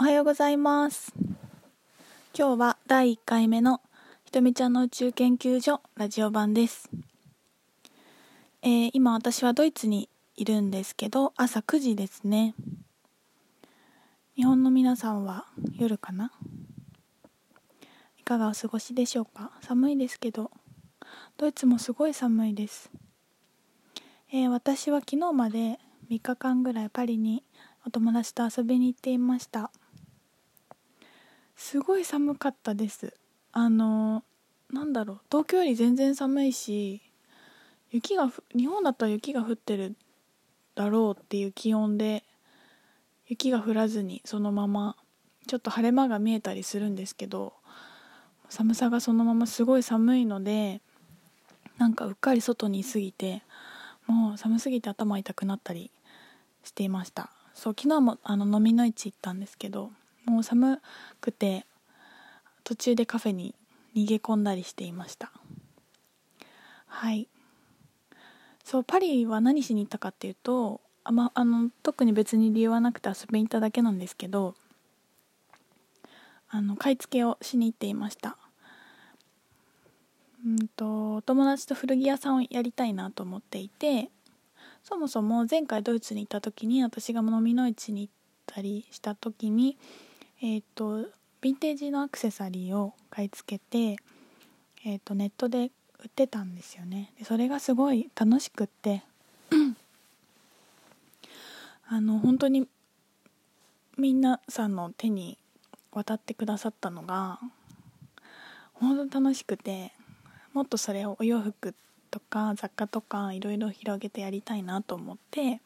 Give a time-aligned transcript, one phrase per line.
[0.00, 1.12] おはようございます。
[2.32, 3.80] 今日は第1回目の
[4.24, 6.88] ひとみちゃんの宇宙研究所ラジオ版です、
[8.62, 12.54] えー今私はドイツにいるんですけど朝9時ですね。
[14.36, 16.30] 日本の皆さんは夜かな？
[18.20, 19.50] いかがお過ごしでしょうか？
[19.62, 20.52] 寒いですけど。
[21.38, 22.88] ドイツもすごい寒いです、
[24.32, 27.42] えー私は昨日まで3日間ぐらいパリに
[27.84, 29.72] お友達と遊びに行っていました。
[31.58, 33.12] すごい寒かったです。
[33.52, 34.22] あの
[34.72, 37.02] なんだろう東京より全然寒いし
[37.90, 39.96] 雪が日本だったら雪が降ってる
[40.76, 42.22] だろうっていう気温で
[43.26, 44.96] 雪が降らずにそのまま
[45.48, 47.52] ちょっと晴れ間が見えたりするんですけど
[48.48, 50.80] 寒さがそのまますごい寒いので
[51.76, 53.42] なんかうっかり外にいすぎて
[54.06, 55.90] もう寒すぎて頭痛くなったり
[56.62, 57.30] していました。
[57.52, 59.90] そう昨日もあの飲みの市行ったんですけど
[60.28, 60.80] もう寒
[61.20, 61.66] くて
[62.64, 63.54] 途中でカフェに
[63.94, 65.30] 逃げ込んだりしていました。
[66.86, 67.28] はい。
[68.64, 74.54] そうパリは何しに行ったかっていうとあ、ま、あの特に別に理由はなくて遊びに行っただけなんですけど
[76.50, 78.36] あの買い付けをしに行っていました。
[80.44, 84.10] うんとお友達と古着屋さんをやりたいなと思っていて
[84.84, 88.12] そもそも前回ドイツに行った時に私が飲みの市に行っ
[88.46, 89.76] たりした時に
[90.40, 94.02] えっ、とヴィンテージのアクセサリーを買い付けて、
[94.84, 95.70] えー、とネットで
[96.02, 97.12] 売ってたんですよね。
[97.18, 99.02] でそれがすごい楽しくって。
[101.90, 102.68] あの本当に
[103.96, 105.38] 皆さんの手に
[105.90, 107.40] 渡ってくださったのが
[108.74, 109.92] 本当楽しくて
[110.52, 111.74] もっとそれをお洋服
[112.10, 115.62] とか雑貨とかいろいろ広げてやりたいなと思って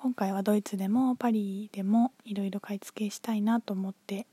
[0.00, 4.28] 今回はドイツでもパリでもいろいろ買い付けしたいなと思って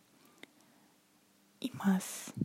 [1.60, 2.36] います。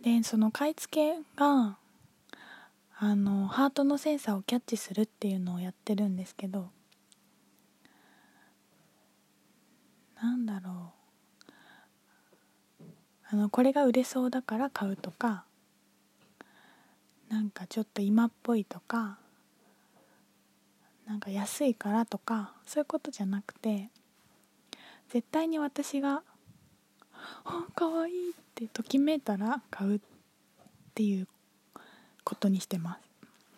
[0.00, 1.76] でその買い付けが
[2.96, 6.70] あのハートのセンサーをキャッチするっていうのをやってるんですけど
[10.22, 10.92] なんだろ
[12.80, 12.84] う。
[13.30, 15.44] あのこれが売れそうだから買うとか
[17.28, 19.18] なんかちょっと今っぽいとか
[21.08, 23.88] なんか安いからとかそういうことじゃなくて
[25.08, 26.22] 絶対に私が
[27.44, 30.00] 「あかわいい」ってときめいたら買うっ
[30.94, 31.26] ていう
[32.24, 33.08] ことにしてます。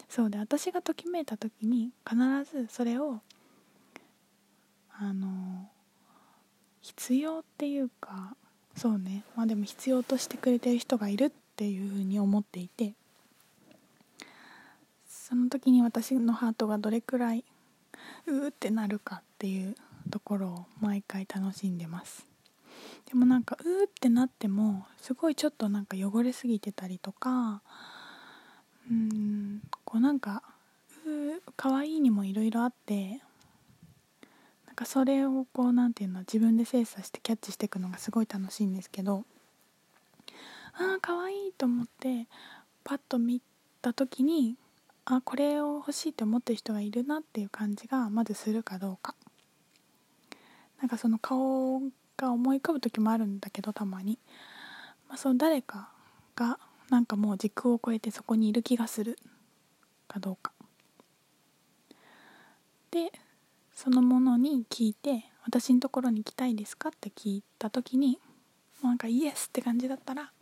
[0.08, 3.20] そうで私がときめいた時に必ずそれを
[4.92, 5.70] あの
[6.80, 8.36] 必要っていうか
[8.76, 9.24] そうね。
[9.34, 12.94] まあでも必要としてくれてる人がいるっていうふうに思っていて
[15.30, 17.44] その時に私のハートがどれくらい
[18.26, 19.76] うーってなるかっていう
[20.10, 22.26] ところを毎回楽しんでます。
[23.06, 27.62] でもなんかうーってなってもすごいちょっとなんか汚れすぎてたりとか
[28.90, 30.42] うんこうなんか
[31.06, 33.20] うー可愛いにもいろいろあって
[34.66, 39.24] なんかそれをこうなんていうの自分で精査してキャッチしていくのがすごい楽しいんですけど
[40.72, 42.26] ああ可愛いと思って
[42.82, 43.40] パッと見
[43.82, 44.56] た時に
[45.04, 49.14] あこれを欲しいって思ってる人がいるなっていう感じがまずするかどうか
[50.80, 51.80] なんかその顔
[52.16, 54.18] が思い浮かぶ時もあるんだけどたまに、
[55.08, 55.90] まあ、その誰か
[56.36, 56.58] が
[56.90, 59.18] なんかもう時空を超えてそこにいる気がする
[60.08, 60.52] かどうか
[62.90, 63.12] で
[63.72, 68.18] そのものに聞いて「私のところに来たいですか?」って聞いた時に
[68.82, 70.32] なんかイエスって感じだったら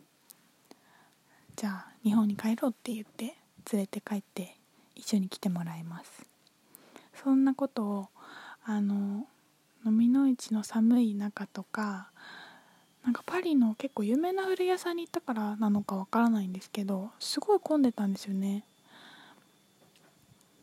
[1.55, 3.38] じゃあ日本に帰ろうって言って
[3.71, 4.55] 連れて帰って
[4.95, 6.25] 一緒に来てもらいます。
[7.23, 8.07] そんなことを
[8.63, 9.27] あの
[9.85, 12.11] 飲みの市の寒い中とか
[13.03, 18.63] なんかパリの結構有名な古屋さんに行ったからなのかわからないんですけどすごい混んでたんですよね。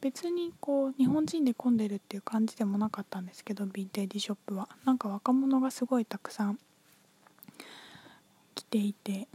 [0.00, 4.68] 別にこう日本人で混んでるっていう感じでもなかったんですけどヴィンテージショップは。
[4.84, 6.58] なんか若者がすごいたくさん
[8.54, 9.28] 来ていて。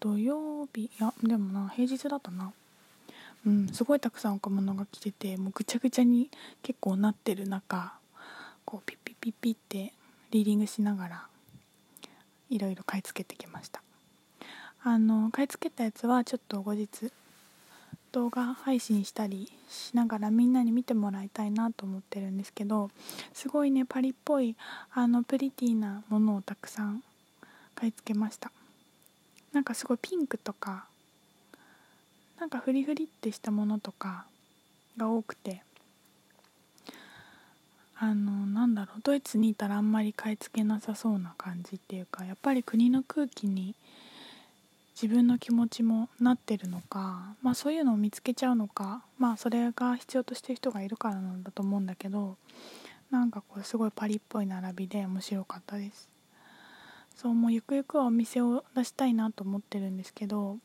[0.00, 0.84] 土曜日。
[0.84, 2.52] いやでもな平日だったな。
[3.46, 6.28] うんすごいたくさん若者が来ててもうぐちゃぐちゃに
[6.62, 7.94] 結構なってる中
[8.64, 9.92] こうピッピッピッピッって
[10.30, 11.26] リーディングしながら
[12.50, 13.82] いろいろ買い付けてきました。
[14.82, 17.10] あの買い付けたやつはちょっと後日
[18.12, 22.90] 動画配信したりしながらみんなに見てもらいたいなと思ってるんですけど
[23.34, 24.56] すごいねパリっぽい
[24.92, 27.02] あのプリティーなものをたくさん
[27.74, 28.50] 買い付けました。
[29.58, 30.84] なんかすごいピンクとか
[32.38, 34.24] なんかフリフリってしたものとか
[34.96, 35.62] が多くて
[37.96, 43.74] あのなんだろうドイツにいたらあんまり買い付けなさそうな感じっていうかやっぱり国の空気に
[44.94, 52.36] 自分の気持ちもなってるのか、まあ、そういうのを見つけちゃうのか、まあ、それが必要としてる人がいるからなんだと思うんだけど
[53.10, 56.17] なんかこうすごいパリっぽい並びで面白かったです。
[57.20, 60.58] そうもうゆくゆくはお店を出したいなと思ってるんですけど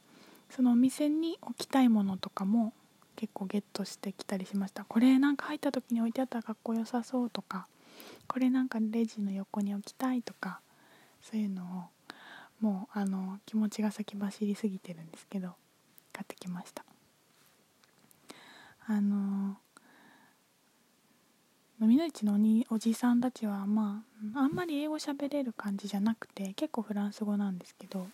[0.52, 2.74] そのお店に置きたいものとかも
[3.16, 4.86] 結構ゲットしてきたりしました。
[4.86, 7.68] これなんか入った時に置いてあったらかっこよさそうとか
[8.28, 10.60] これなんかレジの横に置きたいとか
[11.24, 11.66] そういうのを
[12.64, 15.56] もうあの気持ちが先走りすぎてるんですけど
[16.12, 16.86] 買ってきました。
[18.86, 19.58] あの
[21.82, 24.04] 飲みの市のおにおじさんたちはま
[24.36, 28.08] ああんまり英語喋れる感じじゃなくて結構フランス語なんですけど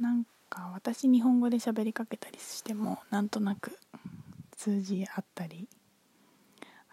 [0.00, 3.78] なんか私日本語で喋りかけたりしてもなんとなく
[4.56, 5.68] 通じ合ったり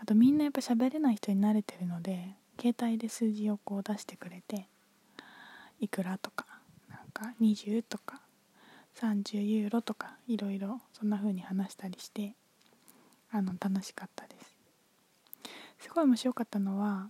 [0.02, 4.68] あとみんなやっぱ喋れない人に慣れてるので携帯で数字をこう出してくれて
[5.80, 6.46] いくらとか
[6.90, 8.22] なんか20とか
[9.00, 12.34] 30ユーロとかいろいろそんな風に話したりして
[13.36, 14.56] あの楽しかったです。
[15.80, 17.10] すごい面白かったのは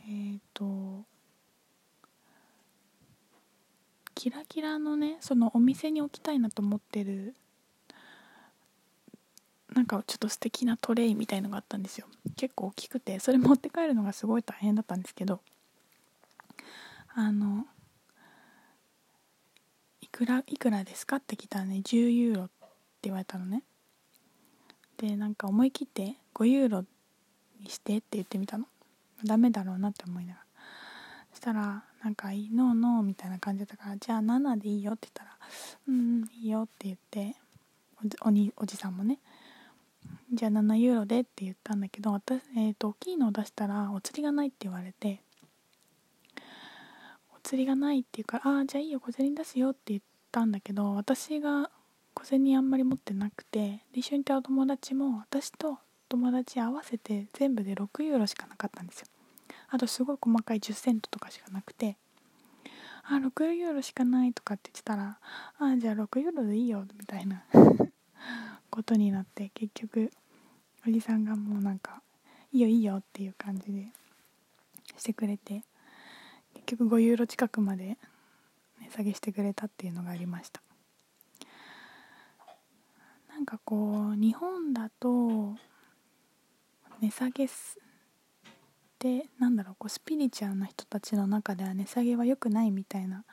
[0.00, 1.04] っ、ー、と
[4.16, 7.36] キラキラのねそのお店に置きたいなと思ってる
[9.72, 12.06] なんかちょっと素敵なトレイみたいのがあったんですよ。
[12.36, 15.40] 結構大きくてそれ持って帰るのがすごい大変だったんですけど
[17.14, 17.66] あの
[20.00, 22.52] いくらいくらですかって聞いたらね10ユーロって
[23.02, 23.62] 言われたのね。
[24.98, 26.84] でなんか思い切って5ユーロ
[27.60, 28.66] にしてって言ってみたの。
[29.24, 30.46] ダメだろうなって思いながら。
[31.32, 35.38] そしたらなんか「いいノーノー」みたいな感じだったから「じゃあ7でいいよ」って言ったら
[35.88, 37.36] 「うんいいよ」って言って
[38.20, 39.18] おにおじさんもね
[40.32, 45.22] 「じゃあ7ユーロで」って言ったんだけど私、えーと、大きいのを出したらお釣りがないって言われて
[47.34, 51.70] お釣りがないって言うから「ああじゃあいいよ小銭出すよ」って言ったんだけど私が
[52.22, 55.78] 小銭あんまり持ってなくてで一緒にいたお友達も私と
[56.08, 59.06] 友達合わせて全部で6ユーロしかなかったんですよ。
[59.70, 61.96] あとすごい細かい10セントとかしかなくて。
[63.02, 65.18] あ6ユーロしかないとかって言ってたら
[65.58, 67.42] あじゃあ6ユーロでいいよみたいな
[68.70, 70.12] ことになって結局
[70.86, 72.00] おじさんがもうなんか
[72.52, 73.88] いいよいいよっていう感じで
[74.96, 75.64] してくれて
[76.54, 77.98] 結局5ユーロ近くまで
[78.78, 80.62] 値下げしてくれたっていうのがありました。
[83.42, 85.56] なんかこう日本だと
[87.00, 87.48] 値下げ
[89.00, 93.24] でなんだろうこうスピリチュアルな人たちの中では値下げは良くないみたいな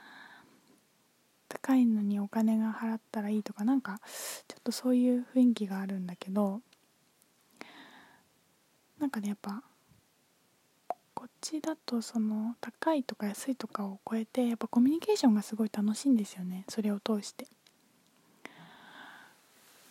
[1.48, 4.02] 高いのにお金が払ったらいいとかなんか
[4.48, 6.62] ちょっとそういう雰囲気があるんだけど
[8.98, 9.62] なんかねやっぱ
[11.14, 17.46] こっちだとその高いとか安いとかを超えてやっぱコミュニケーションがすごい楽しいんですよねそれを通して。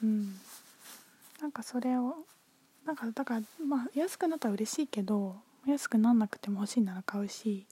[0.03, 0.35] うん。
[1.41, 2.17] なんかそれを
[2.85, 5.37] なんかだからまあ安くなったら嬉しいけど
[5.67, 7.67] 安くなんなくても欲しいなら買うし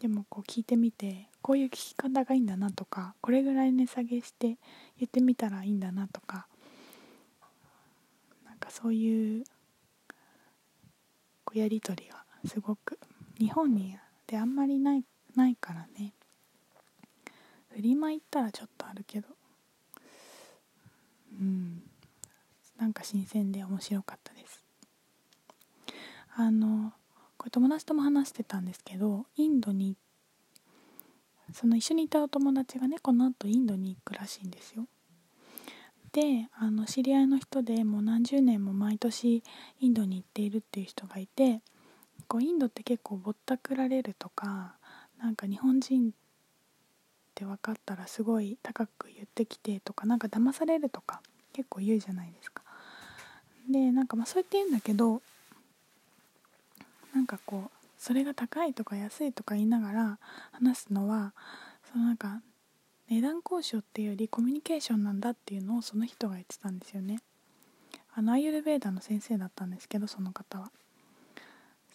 [0.00, 4.58] でもこう聞いてみてこういう聞き方がいいんだなとかこれぐらい値下げして
[4.98, 6.46] 言ってみたらいいんだなとか
[8.46, 9.44] なんかそういう
[11.44, 12.98] こうやり取りがすごく
[13.38, 15.04] 日本にであんまりない
[15.34, 16.14] ないからね。
[17.68, 19.28] フリマ行ったらちょっとあるけど。
[21.40, 21.82] うん。
[22.78, 24.62] なんか新鮮で面白かったです。
[26.34, 26.92] あの
[27.38, 29.96] これ友達とも話してたんですけどインドに
[31.52, 34.86] その一緒にいたお友達がねこのあとインドに行くらしいんですよ。
[36.12, 39.42] であの知り合いの人でもう何十年も毎年
[39.80, 41.60] インドに行っているっていう人がいて
[42.26, 44.76] こうインドって結構ぼったくられるとか
[45.18, 46.12] なんか日本人
[47.36, 51.20] って分かったらすごい高く言ってきてとかなんか騙されるとか
[51.52, 52.62] 結構言うじゃないですか。
[53.70, 55.20] でなんかまあそう言って言うんだけど
[57.14, 60.18] なんかこうそれが高いとか安いとか言いながら
[60.52, 61.34] 話すのは
[61.92, 62.40] そのなんか
[63.10, 67.18] 値段交渉っていうよりコミュニケーションなんだっていうのをその人が言ってたんですよね。
[68.14, 70.70] あのアイユルベーダの先生だったんですけどその方は。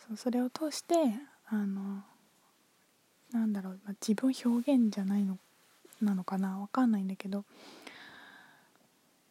[0.07, 0.95] そうそれを通して
[1.47, 2.03] あの
[3.31, 5.37] なんだろう、まあ、自分表現じゃないの
[6.01, 6.59] なのかな？
[6.59, 7.45] わかんないんだけど。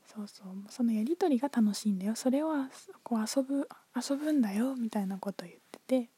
[0.07, 0.47] そうそう。
[0.69, 2.15] そのやり取りが楽しいんだよ。
[2.15, 2.69] それは
[3.03, 6.09] こう遊ぶ遊ぶんだよみたいなこと言ってて。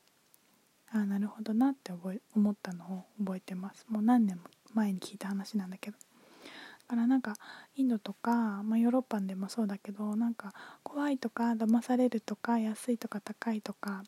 [0.95, 3.87] ああなるほどなって覚え思ったのを覚えてます。
[3.89, 4.43] もう何年も
[4.75, 5.97] 前に聞いた話なんだけど。
[5.97, 7.35] だからなんか
[7.77, 14.03] インドとか、まあ、ヨーロッパでもそうだけどなんか怖いとか騙されるとか安いとか高いとか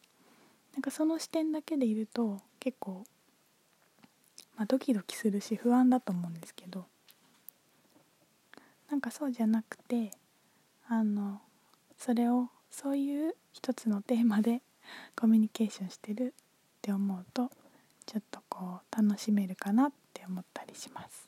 [0.74, 3.04] なんかその視点だけでいると結構、
[4.56, 6.86] まあ、ドキドキするし不安だと思うんですけど
[8.90, 10.10] なんかそうじゃなくて
[10.88, 11.40] あの
[11.98, 14.62] それをそういう一つのテーマで
[15.16, 16.42] コミュニケーションしてるっ
[16.82, 17.50] て思うと
[18.06, 21.26] ちょっとこう楽しめるかなって思ったりします。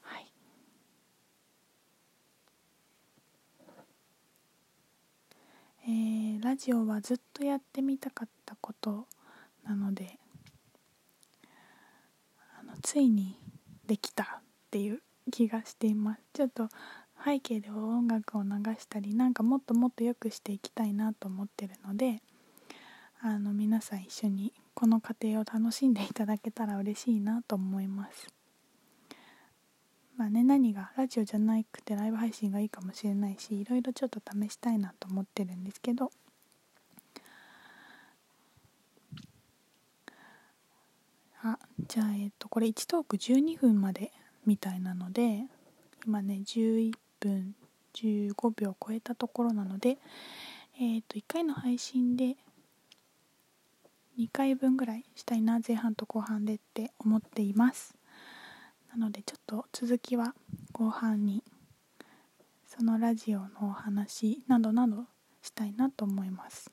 [0.00, 0.32] はい
[5.84, 9.06] えー、ラジオはずっとやってみたかったこと
[9.64, 10.18] なので
[12.82, 13.38] ついに
[13.86, 14.26] できたっ
[14.70, 16.22] ていう気がしています。
[16.32, 16.68] ちょっと
[17.24, 22.20] 背景で音楽を流したりなんかもっともっと良くしていきたいなと思ってるので
[23.20, 28.26] あの皆さん一緒にこの過程を楽しんでいただけたら嬉しいなと思います。
[30.16, 36.10] まあね何がラジオじゃなくてライブ配信がいいかもしれないしいろいろちょっと試したいなと思ってるんですけど
[41.42, 41.58] あ
[41.92, 44.12] じゃあえっとこれ1トーク12分まで
[44.46, 45.42] みたいなので
[46.06, 47.54] 今ね11分
[47.92, 49.98] 15秒超えたところなので
[50.80, 52.36] えっ、と1回の配信で
[54.18, 57.94] 2回分ぐらいしたいな前半と後半でって思っています。
[58.90, 60.34] なのでちょっと続きは
[60.72, 61.44] 後半に
[62.66, 65.04] そのラジオのお話などなど
[65.42, 66.72] したいなと思います。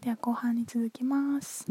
[0.00, 1.70] では後半に続きます。